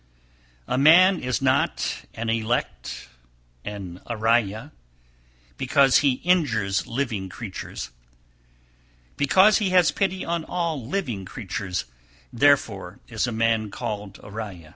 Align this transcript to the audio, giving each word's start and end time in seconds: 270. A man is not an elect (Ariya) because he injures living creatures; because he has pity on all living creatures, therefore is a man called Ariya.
270. 0.65 0.73
A 0.73 0.77
man 0.79 1.23
is 1.29 1.41
not 1.43 2.05
an 2.15 2.27
elect 2.27 3.07
(Ariya) 3.63 4.71
because 5.57 5.97
he 5.97 6.13
injures 6.23 6.87
living 6.87 7.29
creatures; 7.29 7.91
because 9.15 9.59
he 9.59 9.69
has 9.69 9.91
pity 9.91 10.25
on 10.25 10.43
all 10.45 10.83
living 10.83 11.23
creatures, 11.23 11.85
therefore 12.33 12.99
is 13.09 13.27
a 13.27 13.31
man 13.31 13.69
called 13.69 14.15
Ariya. 14.23 14.69